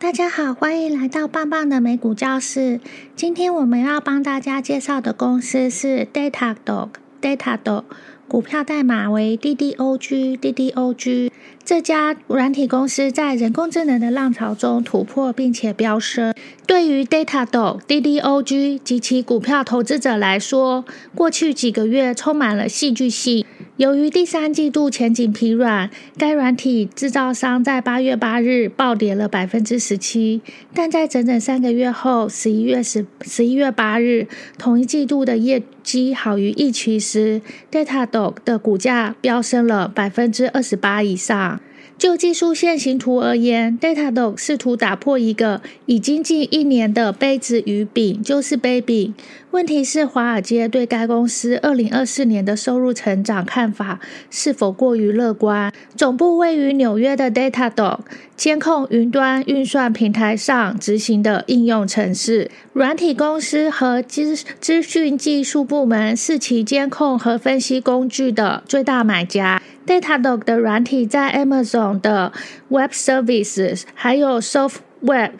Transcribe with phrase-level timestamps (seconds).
[0.00, 2.80] 大家好，欢迎来到棒棒的美股教室。
[3.14, 7.84] 今天我们要帮大家介绍的公司是 Datadog，Datadog
[8.26, 11.30] 股票代码为 DDOG，DDOG。
[11.62, 16.34] 这家软体公司在人工智能的浪潮中突破并且飙升。
[16.66, 23.44] 对于 Datadog、DDOG 及其股票投资者来说，过去几个月充满了戏剧性。
[23.80, 25.88] 由于第三季度前景疲软，
[26.18, 30.42] 该软体制造商在八月八日暴跌了百分之十七。
[30.74, 34.26] 但在整整三个月后，十一月十十一月八日，
[34.58, 37.40] 同一季度的业绩好于预期时
[37.72, 41.58] ，Datadog 的股价飙升了百分之二十八以上。
[41.96, 49.14] 就技术线形图而言，Datadog 试图打破一个已经近一年的杯子与饼，就是杯饼。
[49.50, 53.98] 问题是，华尔街对该公司二零二四年的收入成长看法
[54.30, 55.72] 是否过于乐观？
[55.96, 57.98] 总部位于纽约的 Datadog
[58.36, 69.60] 监控云端运算平台上执行的应用程式，软体公司和资资讯技术部门是其监控和分析工具的最大买家。
[69.84, 72.32] Datadog 的软体在 Amazon 的
[72.68, 75.32] Web Services 还有 Software。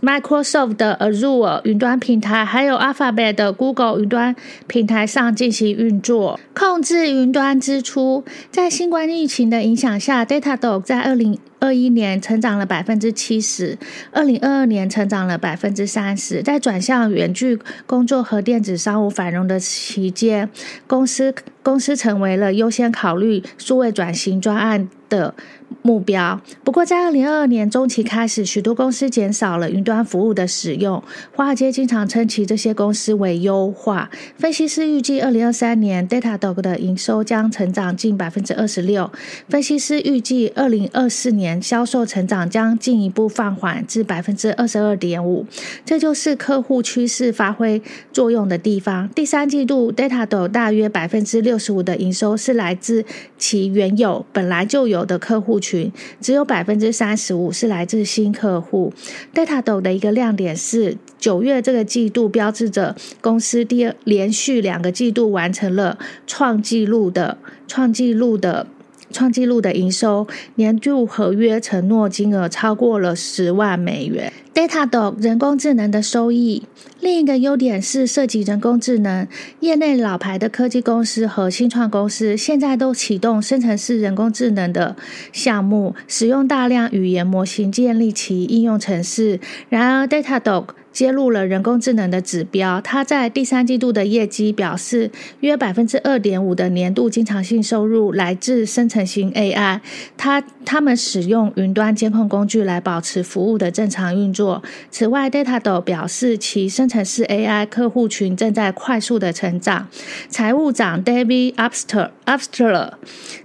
[0.00, 4.34] Microsoft 的 Azure 云端平台，还有 Alphabet 的 Google 云端
[4.66, 8.24] 平台上进行运作，控制云端支出。
[8.50, 13.76] 在新冠疫情的影响下，Datadog 在二零二一年成长了百分之七十，
[14.12, 16.42] 二零二二年成长了百分之三十。
[16.42, 20.48] 在转向远距工作和电子商务繁荣的期间，
[20.86, 25.34] 公司公司成为了优先考虑数位转型专案的。
[25.80, 26.40] 目标。
[26.62, 31.02] 不过，在二零二二年中期开始，许多公司减少了云端服务的使用。
[31.34, 34.10] 华尔街经常称其这些公司为优化。
[34.36, 39.10] 分析师预计，二零二三年 Datadog 的营收将成长近百分之二十六。
[39.48, 45.46] 分析师预计，二零二四年销售成长将进一步放缓至百分之二十二点五。
[45.84, 47.80] 这就是客户趋势发挥
[48.12, 49.08] 作用的地方。
[49.10, 53.04] 第三季度 Datadog 大约百分之六十五的营收是来自
[53.38, 55.60] 其原有本来就有的客户。
[55.62, 55.90] 群
[56.20, 58.92] 只有百分之三十五是来自新客户。
[59.32, 65.96] datado 的一个亮点是，九月这个季度标志着公司第二连续两个季度完成了
[66.26, 68.66] 创纪录的创纪录的
[69.12, 74.32] 创纪录的营收，年度合约承诺金额超过了十万美元。
[74.54, 76.62] Datadog 人工智能的收益，
[77.00, 79.26] 另一个优点是涉及人工智能，
[79.60, 84.94] 业内老牌的科技公司和新创公司现在都启动生成式人工智能的
[85.32, 89.40] 项目，使用大量语言模型建立其应用程式。
[89.70, 95.10] 然而，Datadog 揭露了人工智能的指标，它在第三季度的业绩表示，
[95.40, 99.80] 约百分之二点五的年度经常性收入来自生成型 AI。
[100.16, 104.62] 它他们使用云端监控工具来保持服务的正常运作。
[104.90, 109.88] 此外，Datado 表示其生成式 AI 客户群正在快速的成长。
[110.28, 112.92] 财务长 David Abster Abster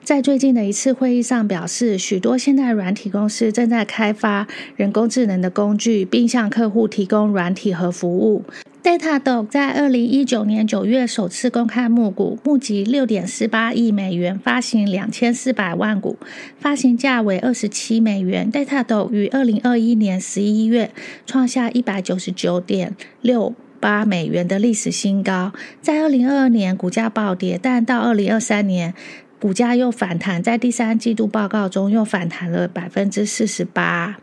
[0.03, 8.43] 在最近的一次会议上表示，许多现代软体公司正在开发人工智能的工具，并向客户提供软体和服务。
[8.83, 16.15] Datadog 在二零一九年九月首次公开募股，募集六点四八亿美元，发行两千四百万股，
[16.59, 18.49] 发行价为二十七美元。
[18.49, 20.91] Datadog 于二零二一年十一月
[21.25, 25.51] 创下一百九十九点六八美元的历史新高，
[25.81, 28.93] 在二零二二年股价暴跌，但到二零二三年
[29.39, 34.17] 股价又反弹，在第三季度报告中又反弹了百分之四十八。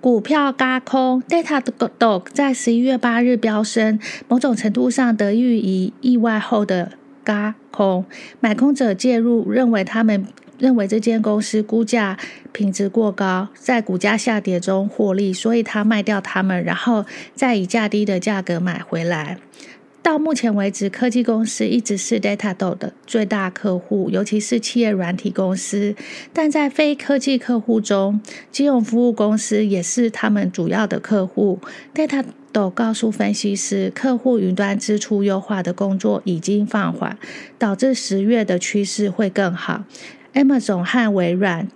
[0.00, 3.98] 股票嘎空，Datadog 在十一月八日飙升，
[4.28, 6.92] 某种程度上得益于意外后的
[7.24, 8.04] 嘎空。
[8.38, 10.26] 买空者介入，认为他们
[10.58, 12.18] 认为这间公司估价
[12.52, 19.38] 品质过高，在股价下跌中获利，所以他卖掉他们，然后再以价低的价格买回来。
[20.02, 25.96] 到目前为止，科技公司一直是 Datadog 的最大客户，尤其是企业软体公司。
[26.32, 28.20] 但在非科技客户中，
[28.52, 31.58] 金融服务公司也是他们主要的客户。
[31.92, 37.18] Datadog 告诉分析师，客户云端支出优化的工作已经放缓，
[37.58, 39.82] 导致十月的趋势会更好。
[40.36, 41.66] Amazon 和微软。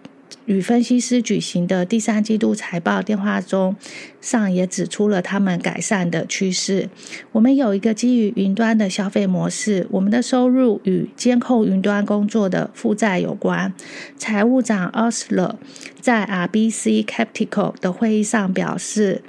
[0.44, 3.74] 与分析师举行的第三季度财报电话中，
[4.20, 6.90] 上也指出了他们改善的趋势。
[7.32, 13.72] 我们有一个基于云端的消费模式，我们的收入与监控云端工作的负债有关。
[14.18, 15.54] 财务长 Osler
[16.00, 19.22] 在 RBC Capital 的会议上表示。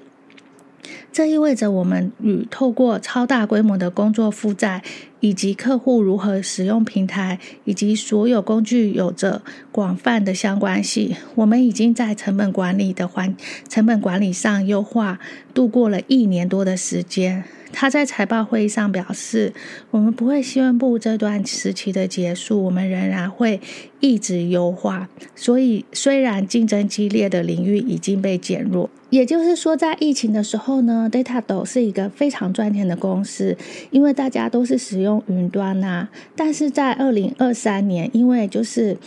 [1.12, 4.82] 这意味着我们与透过超大规模的工作负债
[5.20, 9.42] 以及客户如何使用平台，以及所有工具有着
[9.72, 11.14] 广泛的相关性。
[11.36, 13.36] 我们已经在成本管理的环
[13.68, 15.20] 成本管理上优化，
[15.54, 17.44] 度过了一年多的时间。
[17.74, 19.54] 他在财报会议上表示
[19.92, 23.62] ：“我们不会宣布这段时期的结束，我们仍然会
[24.02, 25.08] 一直优化。
[25.38, 33.58] 所以，虽然竞争激烈的领域已经被减弱，也就是说，在疫情的时候呢，Datado 是一个非常赚钱的公司，
[33.90, 36.10] 因为大家都是使用云端呐。
[36.36, 38.98] 但是在二零二三年，因为就是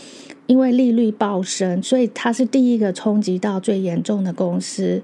[0.47, 5.03] 因为利率暴升，所以它是第一个冲击到最严重的公司。”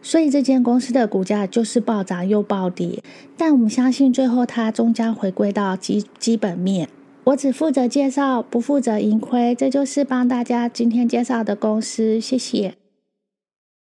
[0.00, 3.02] 所以这间公司的股价就是暴涨又暴跌，
[3.36, 6.88] 但我们相信最后它终将回归到基基本面。
[7.24, 12.18] 我只负责介绍，不负责盈亏，这就是帮大家今天介绍的公司。
[12.18, 12.87] 谢谢。